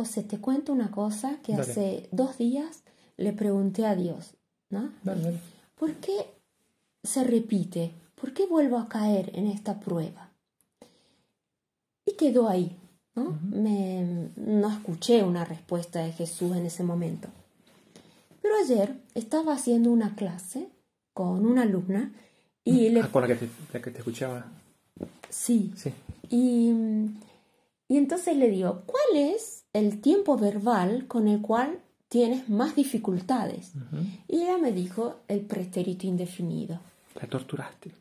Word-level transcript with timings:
José, 0.00 0.22
te 0.22 0.38
cuento 0.38 0.72
una 0.72 0.90
cosa 0.90 1.36
que 1.42 1.52
Dale. 1.52 1.70
hace 1.70 2.08
dos 2.10 2.38
días 2.38 2.84
le 3.18 3.34
pregunté 3.34 3.84
a 3.84 3.94
Dios, 3.94 4.32
¿no? 4.70 4.90
Dale, 5.02 5.20
dale. 5.22 5.38
¿Por 5.74 5.92
qué 5.96 6.24
se 7.02 7.22
repite? 7.22 7.92
¿Por 8.14 8.32
qué 8.32 8.46
vuelvo 8.46 8.78
a 8.78 8.88
caer 8.88 9.30
en 9.34 9.46
esta 9.46 9.78
prueba? 9.78 10.30
Y 12.06 12.12
quedó 12.12 12.48
ahí, 12.48 12.74
¿no? 13.14 13.38
Me- 13.42 14.30
no 14.36 14.70
escuché 14.70 15.22
una 15.22 15.44
respuesta 15.44 16.00
de 16.02 16.12
Jesús 16.12 16.56
en 16.56 16.64
ese 16.64 16.82
momento. 16.82 17.28
Pero 18.40 18.54
ayer 18.64 18.96
estaba 19.14 19.52
haciendo 19.52 19.90
una 19.90 20.16
clase 20.16 20.70
con 21.12 21.44
una 21.44 21.62
alumna 21.62 22.10
y 22.64 22.88
le... 22.88 23.02
Ah, 23.02 23.10
con 23.12 23.20
la 23.20 23.28
que, 23.28 23.34
te, 23.34 23.50
la 23.74 23.82
que 23.82 23.90
te 23.90 23.98
escuchaba. 23.98 24.46
Sí, 25.28 25.74
Sí. 25.76 25.92
y, 26.30 26.70
y 27.86 27.98
entonces 27.98 28.34
le 28.38 28.48
digo, 28.48 28.82
¿cuál 28.86 29.16
es 29.34 29.59
el 29.72 30.00
tiempo 30.00 30.36
verbal 30.36 31.06
con 31.06 31.28
el 31.28 31.40
cual 31.40 31.78
tienes 32.08 32.48
más 32.48 32.74
dificultades? 32.76 33.72
Y 34.28 34.42
ella 34.42 34.58
me 34.58 34.72
dijo 34.72 35.16
el 35.28 35.40
pretérito 35.40 36.06
indefinido. 36.06 36.80
La 37.20 37.28
torturaste. 37.28 37.92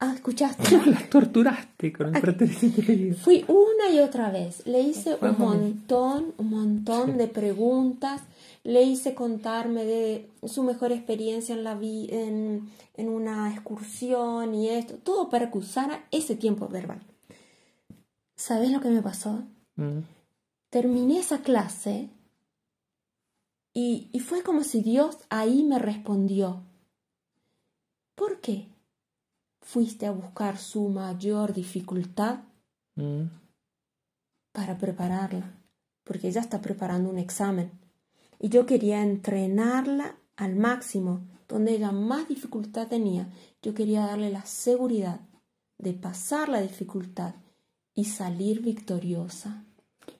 Ah, 0.00 0.12
¿escuchaste? 0.14 0.76
no? 0.76 0.86
La 0.92 1.10
torturaste 1.10 1.92
con 1.92 2.14
el 2.14 2.20
pretérito 2.22 2.66
indefinido. 2.66 3.16
Fui 3.16 3.44
una 3.48 3.92
y 3.92 3.98
otra 3.98 4.30
vez. 4.30 4.64
Le 4.66 4.80
hice 4.80 5.16
un 5.20 5.36
montón, 5.38 6.34
un 6.38 6.50
montón 6.50 7.12
Sí. 7.12 7.18
de 7.18 7.26
preguntas. 7.28 8.22
Le 8.64 8.82
hice 8.82 9.14
contarme 9.14 9.84
de 9.84 10.30
su 10.46 10.62
mejor 10.62 10.92
experiencia 10.92 11.54
en, 11.54 11.64
la 11.64 11.74
vi- 11.74 12.08
en, 12.12 12.70
en 12.96 13.08
una 13.08 13.52
excursión 13.52 14.54
y 14.54 14.68
esto. 14.68 14.94
Todo 15.02 15.28
para 15.30 15.50
que 15.50 15.58
usara 15.58 16.04
ese 16.12 16.36
tiempo 16.36 16.68
verbal. 16.68 17.00
¿Sabes 18.36 18.70
lo 18.70 18.80
que 18.80 18.88
me 18.90 19.02
pasó? 19.02 19.42
Mm. 19.76 19.98
Terminé 20.70 21.18
esa 21.20 21.42
clase 21.42 22.10
y, 23.72 24.08
y 24.12 24.20
fue 24.20 24.42
como 24.42 24.64
si 24.64 24.80
Dios 24.82 25.18
ahí 25.30 25.62
me 25.64 25.78
respondió. 25.78 26.64
¿Por 28.14 28.40
qué 28.40 28.68
fuiste 29.60 30.06
a 30.06 30.10
buscar 30.12 30.58
su 30.58 30.88
mayor 30.88 31.52
dificultad 31.52 32.40
Mm. 32.96 33.30
para 34.52 34.76
prepararla? 34.76 35.54
Porque 36.02 36.28
ella 36.28 36.40
está 36.40 36.60
preparando 36.60 37.08
un 37.10 37.18
examen 37.18 37.70
y 38.40 38.48
yo 38.48 38.66
quería 38.66 39.02
entrenarla 39.02 40.18
al 40.36 40.56
máximo, 40.56 41.20
donde 41.48 41.72
ella 41.76 41.92
más 41.92 42.28
dificultad 42.28 42.88
tenía. 42.88 43.28
Yo 43.62 43.74
quería 43.74 44.00
darle 44.06 44.30
la 44.30 44.44
seguridad 44.44 45.20
de 45.78 45.92
pasar 45.92 46.48
la 46.48 46.60
dificultad 46.60 47.34
y 47.94 48.06
salir 48.06 48.62
victoriosa. 48.62 49.64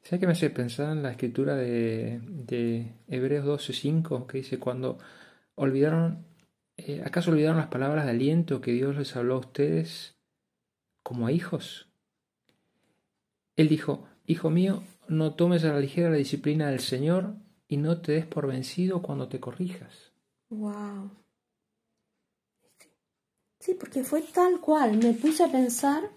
¿Sabes 0.09 0.21
qué 0.21 0.27
me 0.27 0.33
hace 0.33 0.49
pensar 0.49 0.91
en 0.93 1.03
la 1.03 1.11
escritura 1.11 1.55
de, 1.55 2.23
de 2.25 2.95
Hebreos 3.09 3.45
12:5 3.45 4.27
que 4.27 4.39
dice 4.39 4.59
cuando 4.59 4.97
olvidaron, 5.55 6.25
eh, 6.79 7.03
acaso 7.05 7.31
olvidaron 7.31 7.59
las 7.59 7.67
palabras 7.67 8.07
de 8.07 8.13
aliento 8.13 8.63
que 8.63 8.73
Dios 8.73 8.97
les 8.97 9.15
habló 9.17 9.35
a 9.35 9.41
ustedes 9.41 10.17
como 11.03 11.27
a 11.27 11.33
hijos? 11.33 11.91
Él 13.57 13.69
dijo, 13.69 14.09
Hijo 14.25 14.49
mío, 14.49 14.83
no 15.09 15.35
tomes 15.35 15.65
a 15.65 15.75
la 15.75 15.81
ligera 15.81 16.09
la 16.09 16.17
disciplina 16.17 16.71
del 16.71 16.81
Señor 16.81 17.35
y 17.69 17.77
no 17.77 18.01
te 18.01 18.13
des 18.13 18.25
por 18.25 18.47
vencido 18.47 19.03
cuando 19.03 19.29
te 19.29 19.41
corrijas. 19.41 20.13
Wow. 20.49 21.11
Sí, 23.61 23.75
porque 23.79 24.05
fue 24.05 24.23
tal 24.23 24.59
cual. 24.63 24.97
Me 24.97 25.13
puse 25.13 25.45
a 25.45 25.53
pensar 25.53 26.09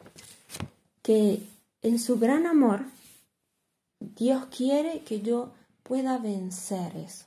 que 1.02 1.44
en 1.82 2.00
su 2.00 2.18
gran 2.18 2.48
amor, 2.48 2.86
Dios 4.22 4.46
quiere 4.56 5.00
que 5.00 5.22
yo 5.22 5.52
pueda 5.82 6.20
vencer 6.20 6.96
eso, 6.96 7.26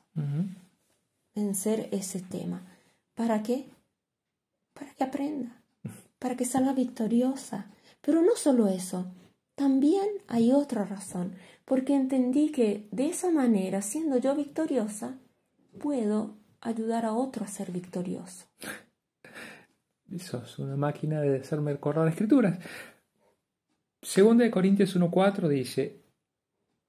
vencer 1.35 1.89
ese 1.91 2.21
tema. 2.21 2.63
¿Para 3.17 3.43
qué? 3.43 3.67
Para 4.75 4.95
que 4.95 5.03
aprenda, 5.03 5.61
para 6.21 6.37
que 6.37 6.45
salga 6.45 6.73
victoriosa. 6.73 7.67
Pero 8.01 8.23
no 8.23 8.37
solo 8.37 8.69
eso, 8.69 9.07
también 9.57 10.07
hay 10.29 10.53
otra 10.53 10.85
razón, 10.85 11.35
porque 11.65 11.97
entendí 11.97 12.53
que 12.53 12.87
de 12.93 13.09
esa 13.09 13.33
manera, 13.33 13.83
siendo 13.83 14.19
yo 14.19 14.37
victoriosa, 14.37 15.19
puedo 15.81 16.37
ayudar 16.61 17.07
a 17.07 17.15
otro 17.15 17.45
a 17.45 17.49
ser 17.49 17.73
victorioso. 17.73 18.45
Sos 20.21 20.61
una 20.61 20.77
máquina 20.77 21.21
de 21.23 21.41
hacerme 21.41 21.73
recordar 21.73 22.07
escrituras. 22.07 22.61
Segunda 24.01 24.45
de 24.45 24.53
Corintios 24.53 24.95
1.4 24.97 25.49
dice, 25.49 26.04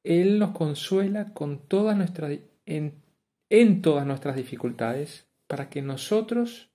Él 0.05 0.37
nos 0.37 0.51
consuela 0.51 1.33
con 1.33 1.57
todas 1.57 1.97
nuestras, 1.97 2.37
en, 2.67 3.81
todas 3.81 4.05
nuestras 4.05 4.35
dificultades 4.35 5.27
para 5.47 5.67
que 5.69 5.81
nosotros 5.81 6.69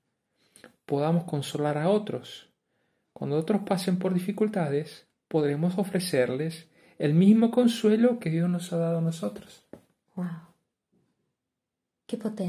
podamos 0.85 1.25
consolar 1.25 1.79
a 1.79 1.89
otros. 1.89 2.51
Cuando 3.13 3.37
otros 3.37 3.63
pasen 3.63 3.99
por 4.01 4.15
dificultades, 4.15 5.07
podremos 5.29 5.79
ofrecerles 5.79 6.69
el 6.99 7.15
mismo 7.15 7.53
consuelo 7.53 8.19
que 8.19 8.31
Dios 8.31 8.51
nos 8.51 8.73
ha 8.73 8.79
dado 8.79 8.99
a 8.99 9.03
nosotros. 9.03 9.65
Wow. 10.17 10.27
Qué 12.07 12.17
potente. 12.17 12.39